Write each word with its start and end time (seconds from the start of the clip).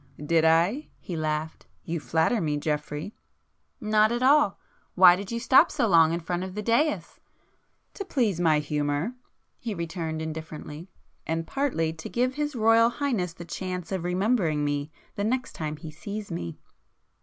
"Did 0.17 0.43
I?" 0.43 0.87
He 0.97 1.15
laughed. 1.15 1.67
"You 1.83 1.99
flatter 1.99 2.41
me 2.41 2.57
Geoffrey." 2.57 3.13
"Not 3.79 4.11
at 4.11 4.23
all. 4.23 4.57
Why 4.95 5.15
did 5.15 5.31
you 5.31 5.39
stop 5.39 5.69
so 5.69 5.85
long 5.87 6.11
in 6.11 6.19
front 6.19 6.43
of 6.43 6.55
the 6.55 6.63
daïs?" 6.63 7.19
"To 7.93 8.03
please 8.03 8.39
my 8.39 8.57
humour!" 8.57 9.13
he 9.59 9.75
returned 9.75 10.19
indifferently—"And 10.19 11.45
partly, 11.45 11.93
to 11.93 12.09
give 12.09 12.33
his 12.33 12.55
Royal 12.55 12.89
Highness 12.89 13.33
the 13.33 13.45
chance 13.45 13.91
of 13.91 14.03
remembering 14.03 14.65
me 14.65 14.89
the 15.13 15.23
next 15.23 15.53
time 15.53 15.77
he 15.77 15.91
sees 15.91 16.31
me." 16.31 16.57